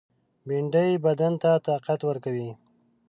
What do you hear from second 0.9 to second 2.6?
بدن ته طاقت ورکوي